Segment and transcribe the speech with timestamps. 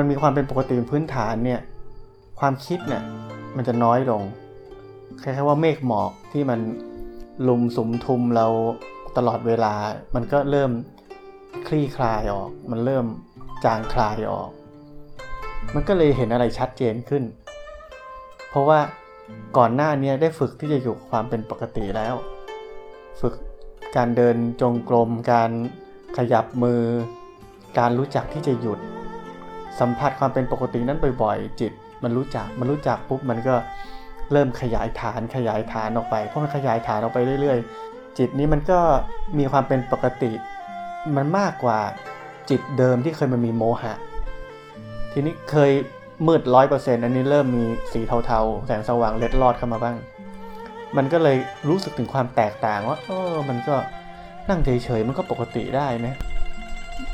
[0.00, 1.60] อมันมีความเป็นปกติพื้นฐานเนี่ย
[2.40, 3.02] ความคิดเนี่ย
[3.56, 4.22] มันจะน้อยลง
[5.22, 6.60] คล้ายๆว่าเมฆหมอกที่มัน
[7.48, 8.46] ลุมสุมทุมเรา
[9.16, 9.74] ตลอดเวลา
[10.14, 10.70] มันก็เริ่ม
[11.66, 13.06] คลี่คลายออก มันเริ่ม
[13.64, 14.50] จางคลายออก
[15.74, 17.24] มันก็เลยเห็นอะไรชัดเจนขึ้น
[18.48, 18.80] เพราะว่า
[19.56, 22.14] ก่อนหน้านี้ได้ฝึกที่จะอยู่ความเป็นปกติแล้ว
[23.20, 23.34] ฝึก
[23.96, 25.50] การเดินจงกรม การ
[26.16, 26.82] ขยับมือ
[27.78, 28.80] การรู้จักที่จะหยุด
[29.80, 33.54] สัมผัสความเป็นปกตินั้นบ่อยๆ จิต มันรู้จักมันรู้จักปุ๊บมันก็
[34.32, 38.80] เริ่มขยายฐานขยายฐานออกไปเพราะมันขยายฐานออกไปเรื่อย ๆ จิตนี้มันก็
[39.38, 40.32] มีความเป็นปกติ
[41.16, 41.78] มันมากกว่า
[42.50, 43.94] จิตเดิมที่เคยมันมีโมหะ
[45.12, 45.70] ทีนี้เคย
[46.26, 49.96] มืดร้อยเปอร์เซ็นต์อันนี้เริ่มมีสีเทาๆ แสงสว่างเล็ดลอดเข้ามาบ้าง
[50.96, 51.36] มันก็เลย
[51.68, 53.76] รู้สึกถึงความแตกต่างว่าเออมันก็
[54.48, 56.14] นั่งเฉยๆมันก็ปกติได้นะ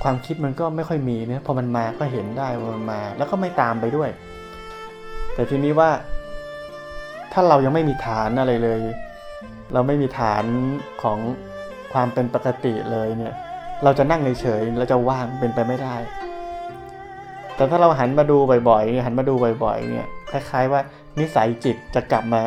[0.02, 4.10] ความคิดมันก็ไม่ค่อยมีเนะพอมันมาก็เห็นได้ว่ามันมา แล้วก็ไม่ตามไปด้วย
[5.34, 5.90] แต่ทีนี้ว่า
[7.32, 8.80] ถ้าเรายังไม่มีฐานอะไรเลย
[9.72, 10.44] เราไม่มีฐาน
[11.02, 11.18] ของ
[11.92, 13.34] ความเป็นปกติเลยเนี่ย
[13.84, 15.96] เราจะนั่งเฉยๆเราจะว่างเป็นไปไม่ได้
[17.56, 20.80] แต่ถ้าเราหันมาดูบ่อยๆหันมาดูบ่อยๆ เนี่ยคล้ายๆว่า
[21.18, 22.42] นิสัยจิตจะกลับมา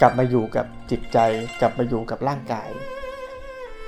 [0.00, 1.18] กลับมาอยู่กับจิตใจ
[1.60, 2.68] กลับมาอยู่กับร่างกาย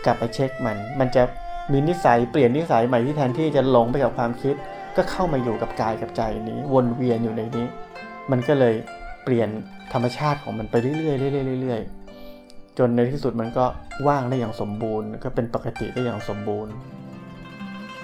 [0.04, 1.22] กลับไปเช็คมัน มันจะ
[1.72, 4.54] มีนิสัยเปลี่ยนนิสัยใหม่ที่แทนที่จะหลงไปกับความคิด
[4.96, 7.66] ก็เข้ามาอยู่กับกายกับใจนี้ วนเวียนอยู่ในนี้
[8.30, 8.74] มันก็เลย
[9.24, 9.48] เปลี่ยน
[9.92, 11.08] ธรรมชาติของมันไปเรื่อยๆเรื่
[11.40, 13.64] อยๆเรื่อยๆจนในที่สุดมันก็
[14.08, 16.72] ว่างได้อย่างสมบูรณ์ก็เป็นปกติได้อย่างสมบูรณ์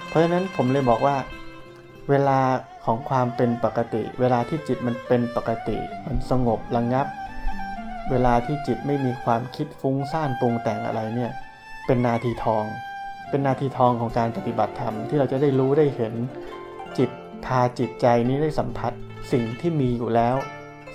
[0.07, 1.15] เพราะฉะนั้นผมเลยบอกว่า
[2.09, 2.39] เวลา
[2.85, 7.07] ของความเป็นปกติ เวลาที่จิตมันเป็นปกติ มันสงบระงงับ
[8.11, 11.31] เวลาที่จิตไม่มีความคิดฟุ้งซ่านปรุงแต่งอะไรเนี่ย
[11.85, 12.65] เป็นนาทีทอง
[13.33, 16.13] เป็นนาทีทองของการปฏิบัติธรรมที่เราจะได้รู้ได้เห็น
[16.97, 17.09] จิต
[17.45, 18.93] พาจิตใจนี้ได้สัมผัส
[19.31, 20.35] สิ่งที่มีอยู่แล้ว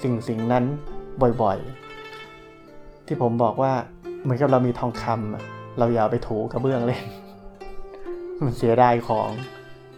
[0.03, 0.65] สิ่งสิ่งนั้น
[1.43, 3.73] บ่อยๆ ที่ผมบอกว่า
[4.23, 7.05] เหมือนกับเรามีทองคำเราอย่าไปถูกระเบื้องเล่น
[8.45, 9.29] มันเสียดายของ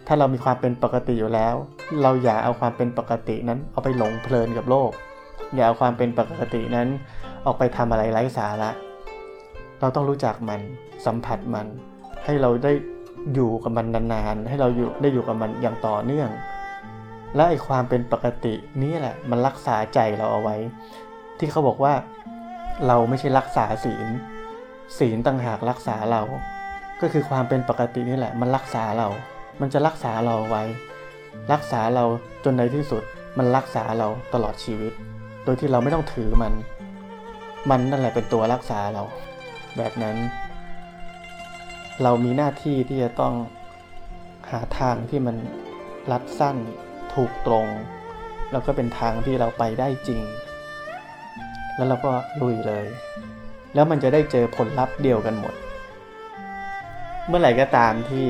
[0.07, 1.55] ถ้าเรามีความเป็นปกติอยู่แล้ว
[2.01, 4.91] เราอย่าเอาความเป็นปกตินั้นเอาไปหลงเพลินกับโลก
[5.55, 6.87] อย่าเอาความเป็นปกตินั้น
[7.45, 8.69] ออกไปทำอะไรไร้สาระ
[9.79, 10.61] เราต้องรู้จักมัน
[11.05, 11.67] สัมผัสมัน
[12.25, 12.73] ให้เราได้
[13.33, 16.29] อยู่กับมันนานๆ ให้เราอยู่ได้อยู่กับมันอย่างต่อเนื่อง
[17.35, 20.55] และไอความเป็นปกตินี่แหละ มันรักษาใจเราเอาไว้
[21.39, 21.93] ที่เขาบอกว่า
[22.87, 24.07] เราไม่ใช่รักษาศีล
[24.97, 26.21] ศีลต่างหากรักษาเรา
[27.01, 29.07] ก็คือความเป็นปกตินี่แหละ มันรักษาเรา
[29.61, 30.63] มันจะรักษาเราไว้
[31.53, 32.03] รักษาเรา
[32.43, 33.03] จนในที่สุด
[33.37, 34.93] มันรักษาเราตลอดชีวิต
[35.43, 36.53] โดยที่เราไม่ต้องถือมัน
[37.69, 39.03] มันนั่นแหละเป็นตัวรักษาเรา
[39.77, 40.15] แบบนั้น
[42.03, 43.33] เรามีหน้าที่ที่จะต้อง
[44.51, 45.35] หาทางที่มัน
[46.11, 46.57] รัดสั้น
[47.13, 47.67] ถูกตรง
[48.51, 50.21] แล้วก็เป็นทางที่เราไปได้จริง
[51.75, 52.85] แล้วเราก็ลุยเลย
[53.73, 55.55] แล้วมันจะได้เจอผลลัพธ์เดียวกันหมด
[57.27, 58.25] เมื่อไหร่ก็ตามที่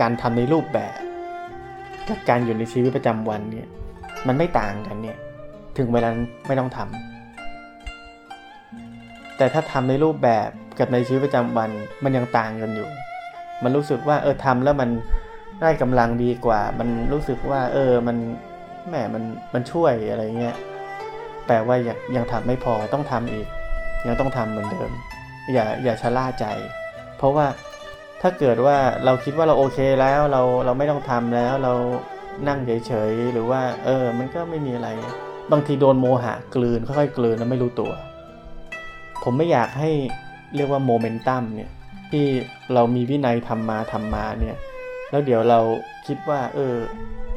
[0.00, 0.98] การทำในรูปแบบ
[2.08, 3.68] กับการอยู่ในชีวิตประจำวันเนี่ย
[4.26, 5.18] มันไม่ต่างกันเนี่ย
[5.78, 6.08] ถึงเวลา
[6.46, 11.70] ไม่ต้องทำแต่ถ้าทำในรูปแบบ กับในชีวิตประจำวัน
[12.04, 12.88] มันยังต่างกันอยู่
[13.62, 14.90] มันรู้สึกว่าเออทำแล้วมัน
[15.60, 18.16] ได้กำลังดีกว่า มันรู้สึกว่า เออมัน
[18.88, 19.24] แหมมัน
[19.54, 20.56] มันช่วยอะไรเงี้ย
[21.46, 23.46] แปลว่ายังยังทำไม่พอต้องทำอีก
[24.06, 24.90] ยังต้องทำเหมือนเดิม
[25.52, 26.46] อย่าอย่าชะล่าใจ
[27.18, 27.46] เพราะว่า
[28.22, 31.72] ถ้าเกิดว่าเราคิดว่าเราโอเคแล้วเราเราไม่ต้องทำแล้วเรา
[32.48, 34.88] นั่งเฉยๆหรือว่า เออ มันก็ไม่มีอะไร
[35.52, 37.92] บางทีโดนโมหะกลืนค่อยๆกลืนแล้วไม่รู้ตัว
[39.22, 39.90] ผมไม่อยากให้
[40.56, 41.70] เรียกว่าโมเมนตัมเนี่ย
[42.10, 42.24] ที่
[42.74, 44.56] เรามีวินัยทำมาทำมาเนี่ย
[45.10, 45.60] แล้วเดี๋ยวเรา
[46.06, 46.74] คิดว่า เออ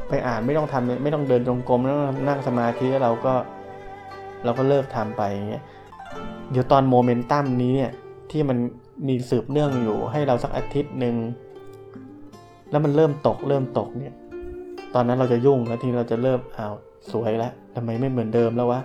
[0.10, 1.98] ไปอ่านไม่ต้องทำไม่ต้องเดินจงกรมแล้ว
[2.28, 3.34] นั่งสมาธิแล้วเราก็
[4.44, 5.64] เราก็เลิกทำไปอย่างเงี้ย
[6.52, 7.92] เดี๋ยวตอนโมเมนตัมนี้เนี่ย
[8.31, 8.58] ที่มัน
[9.08, 11.16] มีสืบเนื่องอยู่ให้เราสักอาทิตย์หนึ่ง
[12.72, 14.13] แล้วมันเริ่มตกเริ่มตกเนี่ย
[14.94, 16.74] ตอนนั้นเราจะยุ่งแล้วทีเราจะเริ่มอ้าว
[17.12, 18.81] สวยแล้วทำไมไม่เหมือนเดิมแล้ววะ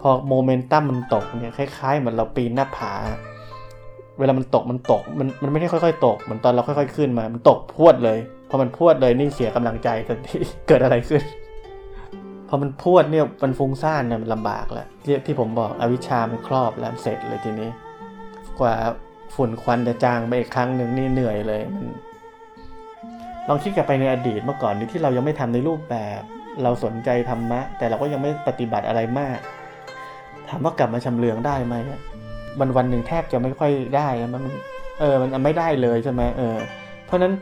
[0.00, 2.92] พอโมเมนตัมมันตกเนี่ยคล้ายๆเหมือนเราปีนหน้าผา
[4.18, 8.18] เวลามันตกมันตกมันมันไม่ได้ค่อยๆ ตกเหมือนตอนเราค่อย ๆ ขึ้นมา มันตกพวดเลย
[8.50, 11.22] พอมันพวดเลยนี่เสียกำลังใจทันทีเกิดอะไรขึ้น
[12.48, 17.70] พอมันพวดเนี่ยมันฟุ้งซ่านเนี่ยมันลำบากแล้วที่ที่ผมบอกอวิชามันครอบแล้วเสร็จเลยทีนี้
[18.60, 18.74] กว่า
[19.34, 21.86] ฝุ่นควันจะจางไปอีกครั้งหนึ่งนี่เหนื่อยเลยมัน
[23.48, 26.20] ลองคิดกลับไปในอดีตเมื่อก่อนนี้ที่เรายังไม่ทำในรูปแบบ
[26.62, 29.38] เราสนใจธรรมะ แต่เราก็ยังไม่ปฏิบัติอะไรมาก
[30.48, 31.74] ถามว่ากลับมาชำเลืองได้ไหม
[32.58, 34.42] วันวันหนึ่งแทบจะไม่ค่อยได้มัน
[35.00, 36.56] เออมันไม่ได้เลยใช่ไหมเออ
[37.06, 37.32] เพราะนั้น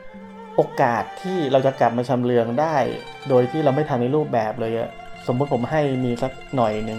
[0.57, 2.77] โอกาสที่เราจะกลับมาชำเลืองได้
[3.29, 4.91] โดยที่เราไม่ทำในรูปแบบเลยอะ
[5.27, 6.99] สมมติผมให้มีสักหน่อยหนึ่ง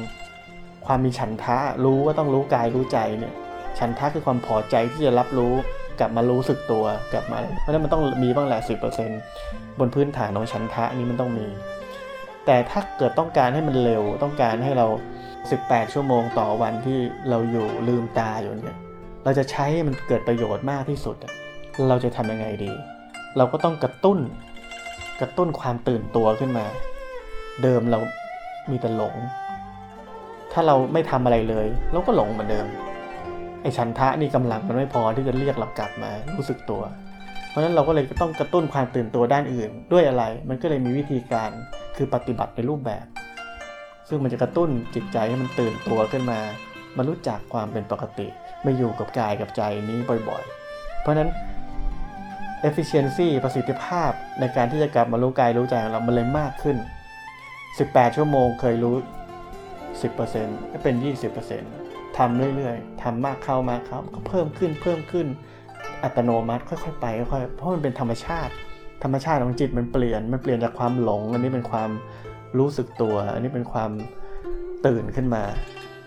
[0.86, 3.34] ความมีฉันทะรู้ว่าต้องรู้กายรู้ใจเนี่ย
[3.80, 5.54] ฉันทะคือความพอใจที่จะรับรู้
[6.00, 8.78] กลับมารู้สึกตัวกลับมาเพราะนั้นมันต้องมีบ้างแหละสิบ
[9.86, 11.48] นพื้นฐานของฉันทะนี้มันต้องมี
[12.46, 14.88] แต่ถ้าเกิดต้องการให้มันเร็วต้องการให้เรา
[15.48, 17.00] 18 ชั่วโมงต่อวันที่
[17.30, 18.78] เราอยู่ลืมตาอยู่เนี่ย
[19.24, 21.16] เราจะใช้มันเกิดประโยชน์มากที่สุด
[21.90, 22.72] เราจะทำยังไงดี
[23.38, 24.20] เราก็ต้องกระตุ้น
[25.22, 26.66] กระตุ้นความตื่นตัวขึ้นมา
[27.64, 28.00] เดิมเรา
[28.70, 29.16] มีแต่หลง
[30.52, 32.68] ถ้าเราไม่ทำอะไรเลย เราก็หลงเหมือนเดิม
[33.62, 36.82] ไอ้ชันทะนี่กำลังมันไม่พอที่จะเรียกเรากลับมารู้สึกตัว
[37.50, 41.50] เพราะฉะนั้นเราก็เลยต้องกระตุ้นความตื่นตัวด้านอื่น ด้วยอะไร มันก็เลยมีวิธีการ
[41.98, 43.06] คือปฏิบัติในรูปแบบ
[44.10, 46.40] ซึ่งมันจะกระตุ้นจิตใจให้มันตื่นตัวขึ้นมา
[46.98, 48.28] มารู้จักความเป็นปกติ
[48.64, 51.30] ไม่อยู่กับกายกับใจนี้บ่อยๆ เพราะฉะนั้น
[52.70, 56.78] efficiency ประสิทธิภาพในการที่จะกลับมารู้กายรู้ใจของเรา มันเลยมากขึ้น
[57.52, 58.96] 18 ชั่วโมงเคยรู้
[60.04, 60.96] 10%ก็เป็น
[61.56, 65.28] 20%ทำเรื่อยๆทำมากเข้ามากเข้าก็เพิ่มขึ้นเพิ่มขึ้น
[66.04, 68.54] อัตโนมัติค่อยๆไปค่อยๆเพราะมันเป็นธรรมชาติ
[69.04, 71.90] ธรรมชาติของจิตมันเปลี่ยนมันเปลี่ยนจากความหลง อันนี้เป็นความ
[72.58, 73.92] รู้สึกตัว อันนี้เป็นความ
[74.86, 75.44] ตื่นขึ้นมา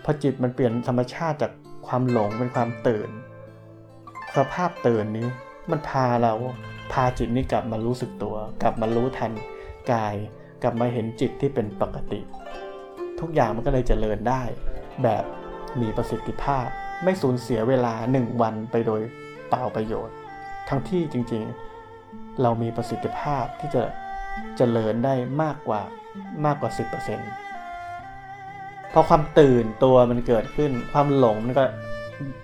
[0.03, 1.51] พอจิตมันเปลี่ยนธรรมชาติจาก
[1.87, 3.09] ความหลงเป็นความตื่น
[4.35, 5.27] สภาพตื่นนี้
[5.71, 6.33] มันพาเรา
[6.93, 9.31] พาจิตนี้กลับมารู้สึกตัว กลับมารู้ทัน
[9.91, 10.15] กาย
[10.63, 12.19] กลับมาเห็นจิตที่เป็นปกติ
[13.19, 14.41] ทุกอย่างมันก็เลยเจริญได้
[15.03, 15.23] แบบ
[15.81, 16.67] มีประสิทธิภาพ
[17.03, 19.01] ไม่สูญเสียเวลาหนึ่งวันไปโดย
[19.49, 20.15] เปล่าประโยชน์
[20.69, 23.83] ทั้งที่จริงๆ เรามีประสิทธิภาพที่จะ
[24.57, 25.81] เจริญได้มากกว่า
[26.45, 26.71] มากกว่า
[27.77, 31.63] 10%พอความตื่นตัวมันเกิดขึ้น ความหลงมันก็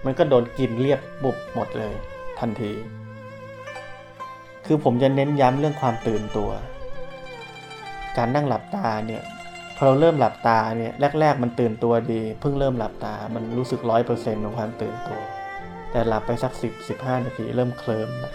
[0.05, 1.93] มันก็โดนกินเรียบบุบหมดเลย
[2.39, 2.71] ทันที
[4.65, 6.49] คือผมจะเน้นย้ำเรื่องความตื่นตัว
[8.17, 9.23] การนั่งหลับตาเนี่ย
[9.75, 15.19] พอเราเริ่มหลับตาเนี่ยแรก ๆ มันตื่นตัวดี เพิ่งเริ่มหลับตา มันรู้สึกร้อยเปอร์เซ็นต์ของความตื่นตัว
[15.91, 18.33] แต่หลับไปสักสิบสิบห้านาทีเริ่มเคลิ้มละ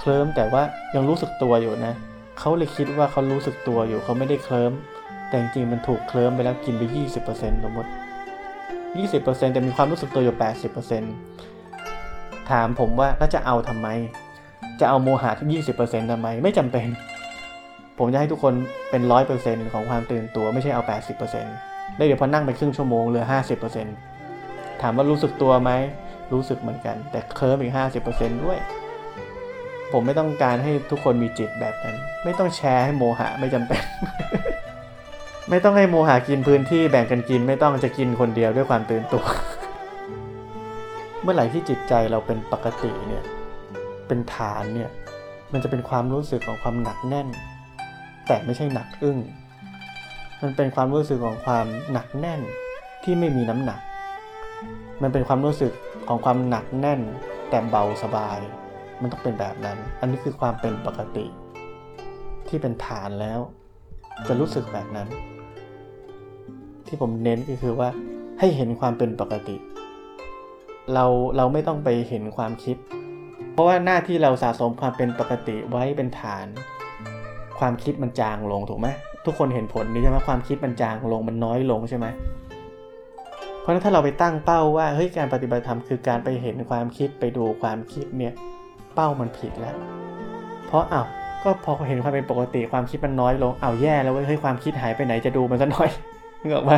[0.00, 0.62] เคลิ้มแต่ว่า
[0.94, 1.94] ยังรู้สึกตัวอยู่นะ
[2.38, 4.72] เขาเลยคิดว่าเขารู้สึกตัวอยู่เขาไม่ได้เคลิ้ม
[5.28, 7.90] แต่จริงๆมันถูกเคลิ้มไปแล้วกินไปยี่สิบเปอร์เซ็นต์สมมติ
[8.98, 11.12] ยี่สิบเปอร์เซ็นต์แต่มีความรู้สึกตัวอยู่แปดสิบเปอร์เซ็นต์
[12.50, 13.88] ถามผมว่าแล้วจะเอาทำไม
[14.80, 16.86] จะเอาโมหะที่ยี่สิบเปอร์เซ็นต์ทำไม ไม่จำเป็น
[17.98, 18.54] ผมจะให้ทุกคน
[18.90, 21.54] เป็นร้อยเปอร์เซ็นต์ของความตื่นตัวไม่ใช่เอาแปดสิบเปอร์เซ็นต์
[21.96, 23.94] ได้เดี๋ยวพอนั่งไปครึ่งชั่วโมงเหลือห้าสิบเปอร์เซ็นต์
[24.82, 25.70] ถามว่ารู้สึกตัวไหม
[26.32, 28.58] รู้สึกเหมือนกัน แต่เคลิ้มอีกห้าสิบเปอร์เซ็นต์ด้วย
[29.92, 33.82] ผมไม่ต้องการให้ทุกคนมีจิตแบบนั้น ไม่ต้องแชร์ให้โมหะไม่จำเป็น
[35.50, 39.24] ไม่ต้องให้โมหะกินพื้นที่แบ่งกันกินไม่ต้องจะกินคนเดียวด้วยความตื่นตัว
[41.22, 43.24] เมื่อไหร่ที่จิตใจเราเป็นปกติเนี่ย
[44.06, 44.90] เป็นฐานเนี่ย
[45.52, 47.28] มันจะเป็นความรู้สึกของความหนักแน่น
[48.26, 49.18] แต่ไม่ใช่หนักอึ้ง
[50.42, 52.40] มันเป็นความรู้สึกของความหนักแน่น
[53.04, 53.80] ที่ไม่มีน้ำหนัก
[55.02, 55.72] มันเป็นความรู้สึก
[56.08, 57.00] ของความหนักแน่น
[57.50, 58.38] แต่เบาสบาย
[59.00, 61.26] มันต้องเป็นแบบนั้น อันนี้คือความเป็นปกติ
[62.48, 63.40] ที่เป็นฐานแล้ว
[64.28, 65.08] จะรู้สึกแบบนั้น
[66.86, 67.88] ที่ผมเน้นก็คือว่า
[68.38, 69.56] ให้เห็นความเป็นปกติ
[70.94, 71.04] เรา
[71.36, 72.76] เราไม่ต้องไปเห็นความคิด
[73.52, 76.46] เพราะว่าหน้าที่เราสะสมความเป็นปกติไว้เป็นฐาน
[77.58, 78.88] ความคิดมันจางลงถูกไหม
[79.24, 82.06] ทุกคนเห็นผลนี้ใช่ไหมความคิดมันจางลงมันน้อยลงใช่ไหม
[83.60, 88.34] เพราะฉะนั้นถ้าเราไปตั้งเป้าว่าเฮ้ยการปฏิบัติธรรมคือการไปเห็นความคิดไปดูความคิดเนี่ย
[88.96, 89.76] เป้ามันผิดแล้ว
[90.66, 91.06] เพราะอ้าว
[91.42, 95.90] ก็พอเห็นความเป็นปกติความคิดมันน้อยลงอ้าวแย่แล้วเว้ยเฮ้ยความคิดหายไปไหนจะดูมันซะหน่อย
[96.40, 96.72] นึกออกไหม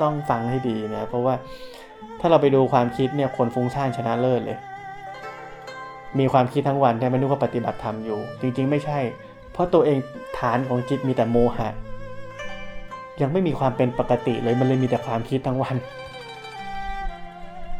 [0.00, 1.34] ต้องฟังให้ดีนะเพราะว่า
[2.20, 4.58] ถ้าเราไปดูความคิดเนี่ยคนฟุ้งซ่านชนะเลิศเลย
[6.18, 8.98] มีความคิดทั้งวันแต่ไม่รู้ว่าปฏิบัติธรรมอยู่ จริง ๆ ไม่ใช่
[9.52, 9.98] เพราะตัวเอง
[10.38, 11.68] ฐานของจิตมีแต่โมหะ
[13.20, 15.76] ยังไม่มีความเป็นปกติเลยมันเลยมีแต่ความคิดทั้งวัน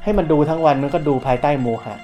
[0.02, 1.94] ให้มันดูทั้งวันมันก็ดูภายใต้โมหะ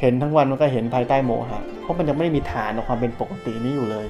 [0.00, 4.06] เห็นทั้งวันมันก็เห็นภายใต้โมหะ เพราะมันยังไม่มีฐานของความเป็นปกตินี้อยู่เลย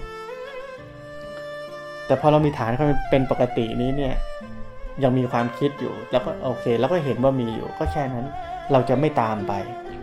[2.07, 4.15] แต่พอเรามีฐานความเป็นปกตินี้เนี่ย
[5.03, 8.27] ยังมีความคิดอยู่ แล้วก็โอเค แล้วก็เห็นว่ามีอยู่ ก็แค่นั้น
[8.73, 9.53] เราจะไม่ตามไป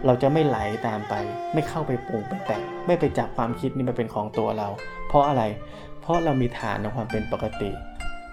[0.05, 0.57] เราจะไม่ไหล
[0.87, 1.13] ตามไป
[1.53, 2.57] ไม่เข้าไปปรุงไปแต่
[2.87, 4.67] ไม่ไปจับความคิดนี้มาเป็นของตัวเรา
[5.07, 5.43] เพราะอะไร
[6.01, 7.69] เพราะเรามีฐานของความเป็นปกติ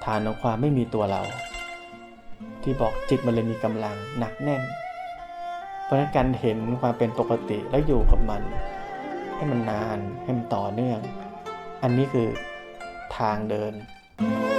[0.04, 1.22] ฐานของความไม่มีตัวเรา
[2.62, 4.62] ที่บอกจิตมันเลยมีกำลังหนักแน่น
[5.88, 8.42] เพราะนั้นการเห็นความเป็นปกติแล้วอยู่กับมัน
[9.36, 11.00] ให้มันนานให้มันต่อเนื่อง
[11.82, 12.28] อันนี้คือ
[13.16, 13.72] ทางเดิน
[14.20, 14.57] thank you